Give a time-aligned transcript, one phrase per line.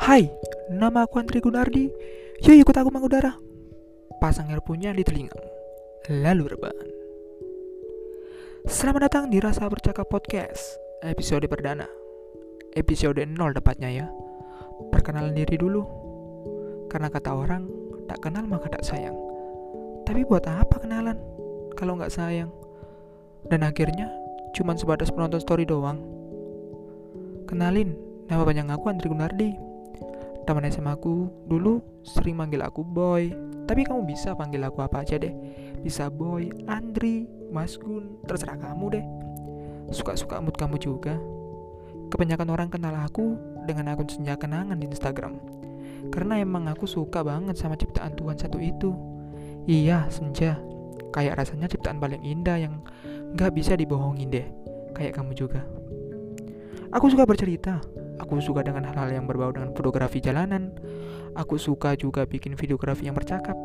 [0.00, 0.32] Hai,
[0.72, 1.92] nama aku Andri Gunardi.
[2.40, 3.36] Yuk ikut aku mengudara.
[4.16, 5.36] Pasang earphone-nya di telinga.
[6.08, 6.88] Lalu rebahan.
[8.64, 11.84] Selamat datang di Rasa Bercakap Podcast, episode perdana.
[12.72, 14.06] Episode 0 tepatnya ya.
[14.88, 15.84] Perkenalan diri dulu.
[16.88, 17.68] Karena kata orang,
[18.08, 19.20] tak kenal maka tak sayang.
[20.08, 21.20] Tapi buat apa kenalan
[21.76, 22.48] kalau nggak sayang?
[23.52, 24.08] Dan akhirnya
[24.56, 26.00] cuman sebatas penonton story doang.
[27.44, 27.92] Kenalin,
[28.32, 29.69] nama panjang aku Andri Gunardi.
[30.48, 33.32] Teman SMA aku dulu sering manggil aku Boy,
[33.68, 35.30] tapi kamu bisa panggil aku apa aja deh.
[35.84, 39.04] Bisa Boy, Andri, Mas Gun, terserah kamu deh.
[39.90, 41.18] Suka-suka mood kamu juga.
[42.10, 45.38] Kebanyakan orang kenal aku dengan akun senja kenangan di Instagram.
[46.10, 48.90] Karena emang aku suka banget sama ciptaan Tuhan satu itu.
[49.68, 50.58] Iya, senja.
[51.14, 52.82] Kayak rasanya ciptaan paling indah yang
[53.38, 54.46] gak bisa dibohongin deh.
[54.96, 55.62] Kayak kamu juga.
[56.90, 57.78] Aku suka bercerita,
[58.20, 60.76] Aku suka dengan hal-hal yang berbau dengan fotografi jalanan.
[61.32, 63.56] Aku suka juga bikin videografi yang bercakap.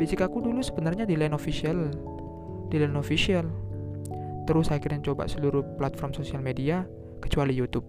[0.00, 1.92] Basic aku dulu sebenarnya di Line Official.
[2.72, 3.44] Di Line Official.
[4.48, 6.88] Terus akhirnya coba seluruh platform sosial media
[7.20, 7.84] kecuali YouTube.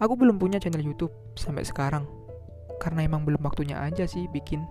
[0.00, 2.08] Aku belum punya channel YouTube sampai sekarang.
[2.80, 4.64] Karena emang belum waktunya aja sih bikin.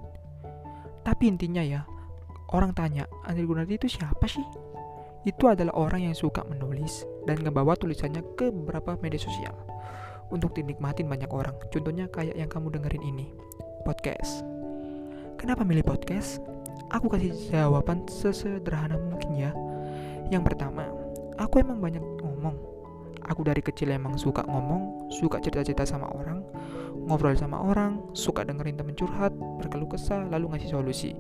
[1.06, 1.86] Tapi intinya ya,
[2.50, 4.44] orang tanya, Andri Gunardi itu siapa sih?
[5.22, 9.73] Itu adalah orang yang suka menulis dan ngebawa tulisannya ke beberapa media sosial
[10.30, 11.56] untuk dinikmatin banyak orang.
[11.74, 13.28] Contohnya kayak yang kamu dengerin ini,
[13.84, 14.46] podcast.
[15.36, 16.40] Kenapa milih podcast?
[16.94, 19.52] Aku kasih jawaban sesederhana mungkin ya.
[20.32, 20.88] Yang pertama,
[21.36, 22.56] aku emang banyak ngomong.
[23.28, 26.44] Aku dari kecil emang suka ngomong, suka cerita-cerita sama orang,
[27.08, 31.12] ngobrol sama orang, suka dengerin temen curhat, berkeluh kesah, lalu ngasih solusi.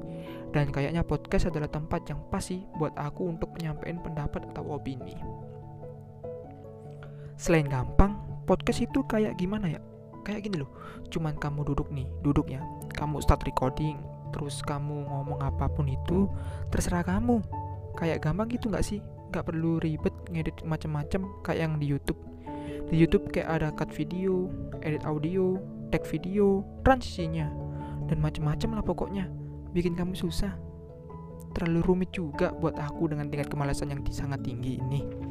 [0.51, 5.15] Dan kayaknya podcast adalah tempat yang pas sih buat aku untuk menyampaikan pendapat atau opini.
[7.35, 9.81] Selain gampang, podcast itu kayak gimana ya?
[10.23, 10.71] Kayak gini loh
[11.11, 12.63] cuman kamu duduk nih duduk ya.
[12.95, 13.99] Kamu start recording
[14.33, 16.31] terus kamu ngomong apa pun itu
[16.73, 17.43] terserah kamu.
[17.93, 18.99] Kayak gampang gitu nggak sih?
[19.29, 22.19] Nggak perlu ribet ngedit macam-macam kayak yang di YouTube.
[22.89, 24.49] Di YouTube kayak ada cut video
[24.81, 25.57] edit audio
[25.93, 27.49] tag video transisinya
[28.09, 29.25] dan macam-macam lah pokoknya.
[29.73, 30.53] Bikin kamu susah.
[31.53, 35.22] Terlalu rumit juga buat aku dengan tingkat kemalasan yang sangat tinggi ini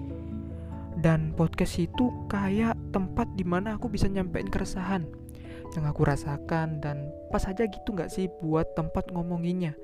[1.03, 5.05] dan podcast itu kayak tempat di mana aku bisa nyampein keresahan
[5.75, 9.75] yang aku rasakan dan pas aja gitu nggak sih buat tempat ngomonginnya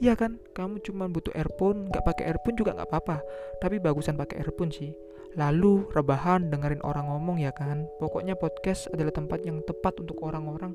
[0.00, 3.20] Iya kan, kamu cuma butuh earphone, nggak pakai earphone juga nggak apa-apa,
[3.60, 4.96] tapi bagusan pakai earphone sih.
[5.36, 7.84] Lalu rebahan dengerin orang ngomong ya kan.
[8.00, 10.72] Pokoknya podcast adalah tempat yang tepat untuk orang-orang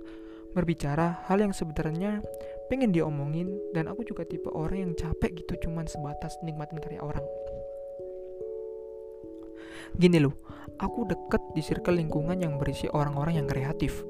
[0.53, 2.21] berbicara hal yang sebenarnya
[2.69, 7.25] pengen diomongin dan aku juga tipe orang yang capek gitu cuman sebatas nikmatin karya orang.
[9.93, 10.33] Gini loh,
[10.81, 14.01] aku deket di circle lingkungan yang berisi orang-orang yang kreatif,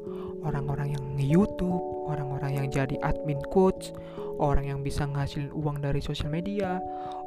[0.42, 3.92] orang-orang yang nge-youtube, orang-orang yang jadi admin coach,
[4.40, 6.80] orang yang bisa ngasilin uang dari sosial media,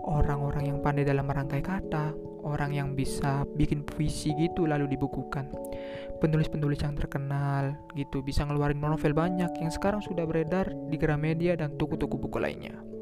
[0.06, 2.14] orang-orang yang pandai dalam merangkai kata,
[2.44, 5.50] orang yang bisa bikin puisi gitu lalu dibukukan.
[6.18, 11.78] Penulis-penulis yang terkenal gitu bisa ngeluarin novel banyak yang sekarang sudah beredar di Gramedia dan
[11.78, 12.97] toko-toko buku lainnya.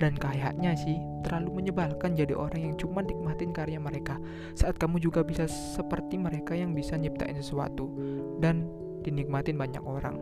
[0.00, 4.16] Dan kayaknya sih terlalu menyebalkan jadi orang yang cuma nikmatin karya mereka
[4.56, 7.92] Saat kamu juga bisa seperti mereka yang bisa nyiptain sesuatu
[8.40, 8.64] Dan
[9.04, 10.16] dinikmatin banyak orang.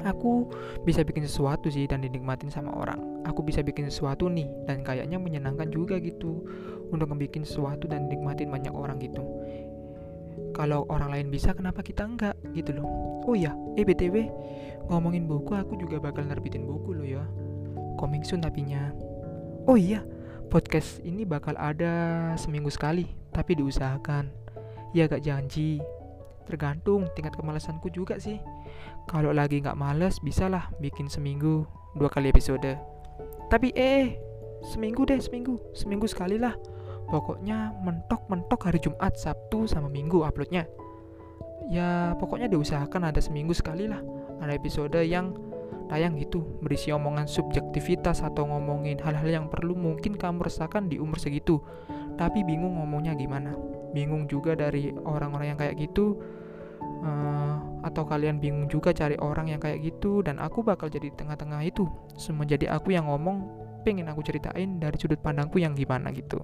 [0.00, 0.48] Aku
[0.88, 3.20] bisa bikin sesuatu sih dan dinikmatin sama orang.
[3.28, 6.40] Aku bisa bikin sesuatu nih dan kayaknya menyenangkan juga gitu
[6.88, 9.20] Untuk ngebikin sesuatu dan dinikmatin banyak orang gitu.
[10.56, 12.36] Kalau orang lain bisa kenapa kita enggak?
[12.56, 12.88] Gitu loh.
[13.28, 14.26] Oh iya eh btw
[14.90, 17.22] ngomongin buku aku juga bakal nerbitin buku loh ya
[17.96, 18.92] coming soon tapinya.
[19.66, 20.04] Oh iya,
[20.50, 24.30] podcast ini bakal ada seminggu sekali, tapi diusahakan.
[24.92, 25.78] Ya gak janji.
[26.50, 28.42] Tergantung tingkat kemalasanku juga sih.
[29.06, 31.62] Kalau lagi nggak males, bisalah bikin seminggu
[31.94, 32.74] dua kali episode.
[33.46, 34.18] Tapi eh,
[34.66, 36.54] seminggu deh seminggu, seminggu sekali lah.
[37.10, 40.66] Pokoknya mentok-mentok hari Jumat, Sabtu, sama Minggu uploadnya.
[41.70, 43.98] Ya pokoknya diusahakan ada seminggu sekali lah.
[44.38, 45.34] Ada episode yang
[45.90, 51.18] tayang gitu berisi omongan subjektivitas atau ngomongin hal-hal yang perlu mungkin kamu rasakan di umur
[51.18, 51.58] segitu.
[52.14, 53.58] Tapi bingung ngomongnya gimana.
[53.90, 56.22] Bingung juga dari orang-orang yang kayak gitu
[57.02, 61.66] uh, atau kalian bingung juga cari orang yang kayak gitu dan aku bakal jadi tengah-tengah
[61.66, 61.90] itu.
[62.14, 63.42] Semua jadi aku yang ngomong
[63.82, 66.38] pengen aku ceritain dari sudut pandangku yang gimana gitu.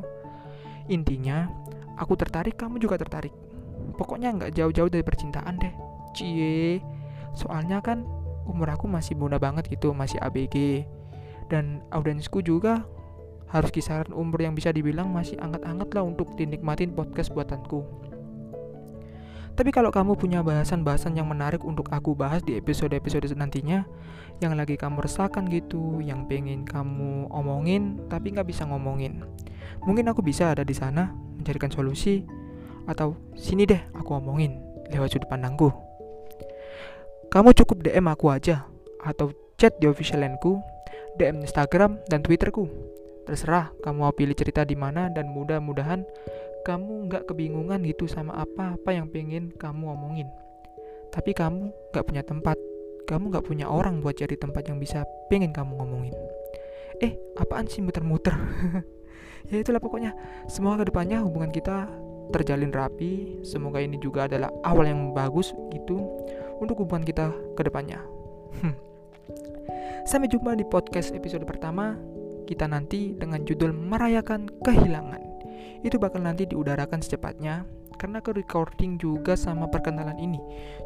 [0.91, 1.47] Intinya
[1.95, 3.33] aku tertarik kamu juga tertarik.
[3.95, 5.75] Pokoknya nggak jauh-jauh dari percintaan deh.
[6.17, 6.81] Cie.
[7.37, 8.16] Soalnya kan
[8.47, 10.87] umur aku masih muda banget gitu masih ABG
[11.51, 12.87] dan audiensku juga
[13.47, 17.83] harus kisaran umur yang bisa dibilang masih anget-anget lah untuk dinikmatin podcast buatanku
[19.57, 23.89] Tapi kalau kamu punya bahasan-bahasan yang menarik untuk aku bahas di episode-episode nantinya,
[24.45, 29.25] yang lagi kamu resahkan gitu, yang pengen kamu omongin tapi nggak bisa ngomongin,
[29.81, 31.09] mungkin aku bisa ada di sana
[31.41, 32.29] mencarikan solusi
[32.85, 34.61] atau sini deh aku omongin
[34.93, 35.86] lewat sudut pandangku.
[37.37, 38.65] Kamu cukup DM aku aja
[39.05, 39.29] atau
[39.61, 40.57] chat di official laneku,
[41.21, 42.65] DM Instagram dan Twitterku.
[43.29, 46.01] Terserah kamu mau pilih cerita di mana dan mudah-mudahan
[46.65, 50.33] kamu nggak kebingungan gitu sama apa-apa yang pengen kamu omongin.
[51.13, 52.57] Tapi kamu nggak punya tempat,
[53.05, 56.17] kamu nggak punya orang buat cari tempat yang bisa pengen kamu ngomongin.
[57.05, 58.33] Eh, apaan sih muter-muter?
[59.53, 60.17] ya itulah pokoknya.
[60.49, 61.85] Semoga ke depannya hubungan kita
[62.31, 63.43] terjalin rapi.
[63.47, 66.01] Semoga ini juga adalah awal yang bagus gitu
[66.59, 68.01] untuk hubungan kita ke depannya.
[70.11, 71.99] Sampai jumpa di podcast episode pertama.
[72.47, 75.19] Kita nanti dengan judul merayakan kehilangan.
[75.83, 77.67] Itu bakal nanti diudarakan secepatnya
[77.99, 80.39] karena ke recording juga sama perkenalan ini.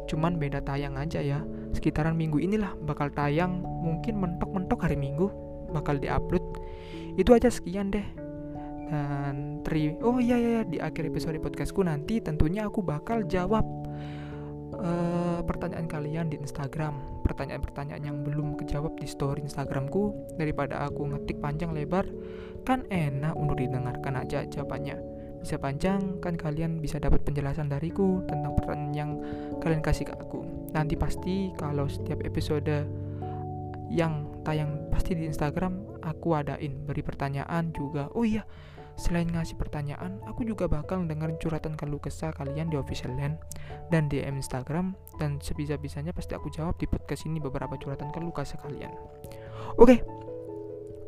[0.09, 1.45] Cuman beda tayang aja ya.
[1.69, 5.29] Sekitaran minggu inilah bakal tayang mungkin mentok-mentok hari minggu
[5.69, 6.41] bakal diupload.
[7.13, 8.30] Itu aja sekian deh
[8.91, 13.63] dan tri oh iya, iya iya di akhir episode podcastku nanti tentunya aku bakal jawab
[14.75, 17.23] uh, pertanyaan kalian di Instagram.
[17.23, 22.03] Pertanyaan-pertanyaan yang belum kejawab di story Instagramku daripada aku ngetik panjang lebar
[22.67, 24.99] kan enak untuk didengarkan aja jawabannya.
[25.39, 29.11] Bisa panjang kan kalian bisa dapat penjelasan dariku tentang pertanyaan yang
[29.63, 30.43] kalian kasih ke aku.
[30.75, 32.85] Nanti pasti kalau setiap episode
[33.91, 38.11] yang tayang pasti di Instagram aku adain beri pertanyaan juga.
[38.13, 38.45] Oh iya
[39.01, 43.33] Selain ngasih pertanyaan, aku juga bakal dengerin curhatan keluh kesah kalian di official land
[43.89, 48.61] dan DM Instagram dan sebisa-bisanya pasti aku jawab di podcast ini beberapa curhatan keluh kesah
[48.61, 48.93] kalian.
[49.81, 50.05] Oke,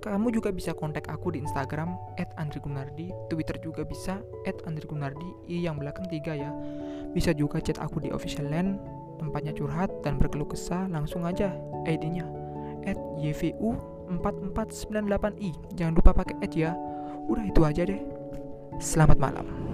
[0.02, 4.26] kamu juga bisa kontak aku di Instagram @andrigunardi, Twitter juga bisa
[4.66, 6.50] @andrigunardi, i yang belakang tiga ya.
[7.14, 8.82] Bisa juga chat aku di official land,
[9.22, 11.54] tempatnya curhat dan berkeluh kesah langsung aja
[11.86, 12.26] ID-nya
[13.22, 15.78] @yvu4498i.
[15.78, 16.74] Jangan lupa pakai ya.
[17.28, 18.02] Udah itu aja deh.
[18.80, 19.73] Selamat malam.